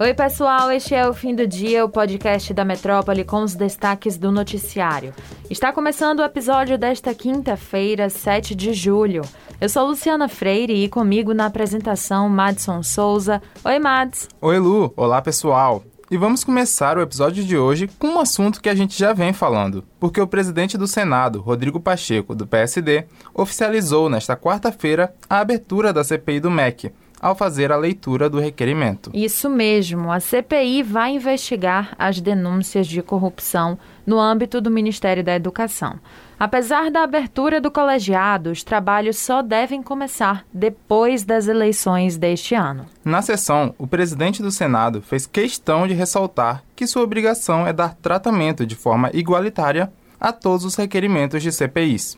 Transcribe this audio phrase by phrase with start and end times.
[0.00, 4.16] Oi, pessoal, este é o Fim do Dia, o podcast da Metrópole com os destaques
[4.16, 5.12] do noticiário.
[5.50, 9.22] Está começando o episódio desta quinta-feira, 7 de julho.
[9.60, 13.42] Eu sou Luciana Freire e comigo na apresentação Madson Souza.
[13.64, 14.28] Oi, Mads.
[14.40, 14.92] Oi, Lu.
[14.96, 15.82] Olá, pessoal.
[16.08, 19.32] E vamos começar o episódio de hoje com um assunto que a gente já vem
[19.32, 25.92] falando, porque o presidente do Senado, Rodrigo Pacheco, do PSD, oficializou nesta quarta-feira a abertura
[25.92, 29.10] da CPI do MEC ao fazer a leitura do requerimento.
[29.14, 35.34] Isso mesmo, a CPI vai investigar as denúncias de corrupção no âmbito do Ministério da
[35.34, 35.98] Educação.
[36.38, 42.86] Apesar da abertura do colegiado, os trabalhos só devem começar depois das eleições deste ano.
[43.04, 47.94] Na sessão, o presidente do Senado fez questão de ressaltar que sua obrigação é dar
[47.96, 52.14] tratamento de forma igualitária a todos os requerimentos de CPIs.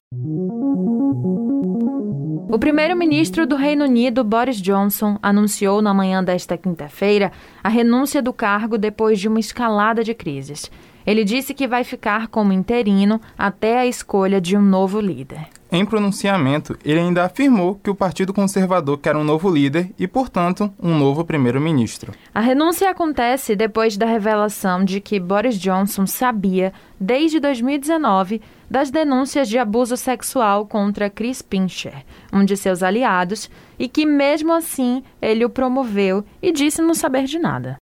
[2.52, 7.30] O primeiro-ministro do Reino Unido, Boris Johnson, anunciou na manhã desta quinta-feira
[7.62, 10.68] a renúncia do cargo depois de uma escalada de crises.
[11.06, 15.59] Ele disse que vai ficar como interino até a escolha de um novo líder.
[15.72, 20.72] Em pronunciamento, ele ainda afirmou que o Partido Conservador quer um novo líder e, portanto,
[20.82, 22.12] um novo primeiro-ministro.
[22.34, 29.48] A renúncia acontece depois da revelação de que Boris Johnson sabia, desde 2019, das denúncias
[29.48, 33.48] de abuso sexual contra Chris Pincher, um de seus aliados,
[33.78, 37.79] e que, mesmo assim, ele o promoveu e disse não saber de nada.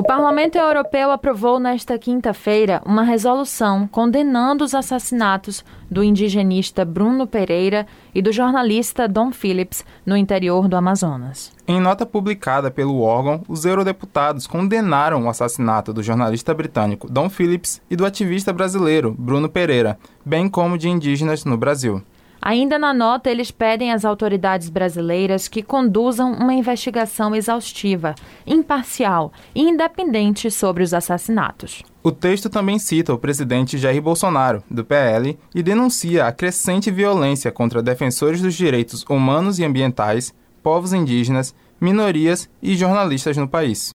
[0.00, 7.86] O Parlamento Europeu aprovou nesta quinta-feira uma resolução condenando os assassinatos do indigenista Bruno Pereira
[8.14, 11.52] e do jornalista Don Phillips no interior do Amazonas.
[11.68, 17.82] Em nota publicada pelo órgão, os eurodeputados condenaram o assassinato do jornalista britânico Don Phillips
[17.90, 22.02] e do ativista brasileiro Bruno Pereira, bem como de indígenas no Brasil.
[22.42, 28.14] Ainda na nota, eles pedem às autoridades brasileiras que conduzam uma investigação exaustiva,
[28.46, 31.82] imparcial e independente sobre os assassinatos.
[32.02, 37.52] O texto também cita o presidente Jair Bolsonaro, do PL, e denuncia a crescente violência
[37.52, 43.90] contra defensores dos direitos humanos e ambientais, povos indígenas, minorias e jornalistas no país.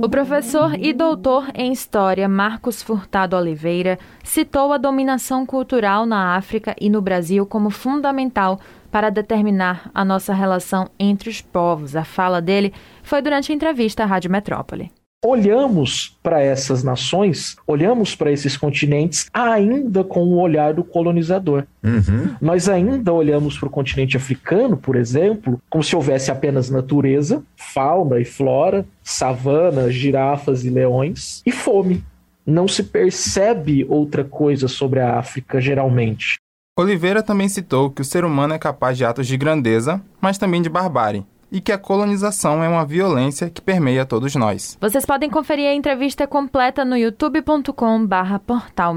[0.00, 6.72] O professor e doutor em História Marcos Furtado Oliveira citou a dominação cultural na África
[6.80, 8.60] e no Brasil como fundamental
[8.92, 11.96] para determinar a nossa relação entre os povos.
[11.96, 12.72] A fala dele
[13.02, 14.92] foi durante a entrevista à Rádio Metrópole
[15.24, 21.64] olhamos para essas nações, olhamos para esses continentes ainda com o olhar do colonizador.
[21.82, 22.34] Uhum.
[22.40, 28.20] Nós ainda olhamos para o continente africano, por exemplo, como se houvesse apenas natureza, fauna
[28.20, 32.04] e flora, savana, girafas e leões, e fome.
[32.46, 36.36] Não se percebe outra coisa sobre a África, geralmente.
[36.78, 40.62] Oliveira também citou que o ser humano é capaz de atos de grandeza, mas também
[40.62, 44.76] de barbárie e que a colonização é uma violência que permeia todos nós.
[44.80, 48.94] Vocês podem conferir a entrevista completa no youtube.com/portal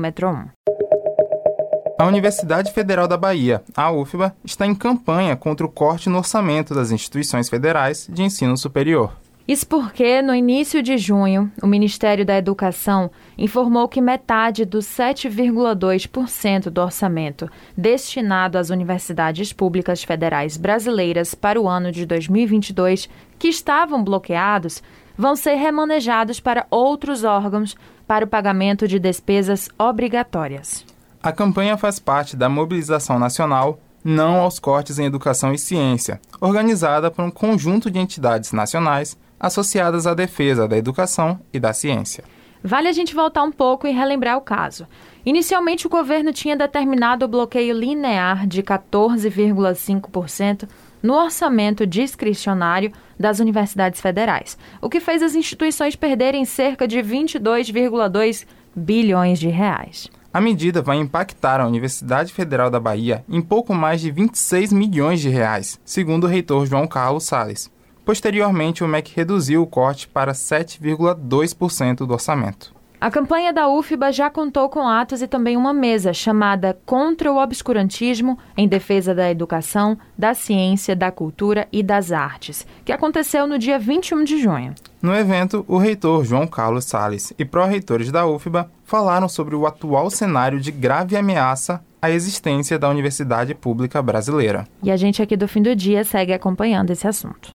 [1.99, 6.73] A Universidade Federal da Bahia, a UFBA, está em campanha contra o corte no orçamento
[6.73, 9.15] das instituições federais de ensino superior.
[9.51, 16.69] Isso porque, no início de junho, o Ministério da Educação informou que metade dos 7,2%
[16.69, 24.01] do orçamento destinado às universidades públicas federais brasileiras para o ano de 2022, que estavam
[24.01, 24.81] bloqueados,
[25.17, 27.75] vão ser remanejados para outros órgãos
[28.07, 30.85] para o pagamento de despesas obrigatórias.
[31.21, 37.11] A campanha faz parte da mobilização nacional Não aos Cortes em Educação e Ciência, organizada
[37.11, 42.23] por um conjunto de entidades nacionais associadas à defesa da educação e da ciência.
[42.63, 44.85] Vale a gente voltar um pouco e relembrar o caso.
[45.25, 50.69] Inicialmente, o governo tinha determinado o bloqueio linear de 14,5%
[51.01, 58.45] no orçamento discricionário das universidades federais, o que fez as instituições perderem cerca de 22,2
[58.75, 60.07] bilhões de reais.
[60.33, 65.19] A medida vai impactar a Universidade Federal da Bahia em pouco mais de 26 milhões
[65.19, 67.69] de reais, segundo o reitor João Carlos Sales.
[68.05, 72.73] Posteriormente, o MEC reduziu o corte para 7,2% do orçamento.
[73.01, 77.41] A campanha da UFBA já contou com atos e também uma mesa chamada Contra o
[77.41, 83.57] Obscurantismo em Defesa da Educação, da Ciência, da Cultura e das Artes, que aconteceu no
[83.57, 84.75] dia 21 de junho.
[85.01, 90.11] No evento, o reitor João Carlos Sales e pró-reitores da UFBA falaram sobre o atual
[90.11, 94.67] cenário de grave ameaça à existência da Universidade Pública Brasileira.
[94.83, 97.50] E a gente aqui do fim do dia segue acompanhando esse assunto.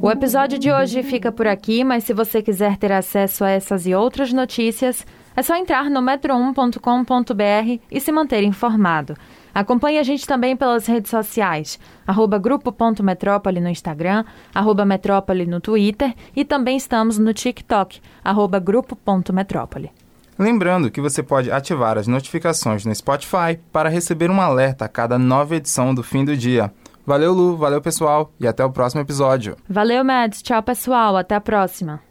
[0.00, 3.86] O episódio de hoje fica por aqui, mas se você quiser ter acesso a essas
[3.86, 5.04] e outras notícias,
[5.38, 9.14] É só entrar no metro1.com.br e se manter informado.
[9.54, 16.12] Acompanhe a gente também pelas redes sociais, arroba grupo.metrópole no Instagram, arroba metrópole no Twitter
[16.34, 19.92] e também estamos no TikTok, arroba grupo.metrópole.
[20.36, 25.20] Lembrando que você pode ativar as notificações no Spotify para receber um alerta a cada
[25.20, 26.72] nova edição do fim do dia.
[27.08, 29.56] Valeu, Lu, valeu, pessoal, e até o próximo episódio.
[29.66, 30.42] Valeu, Mads.
[30.42, 31.16] Tchau, pessoal.
[31.16, 32.07] Até a próxima.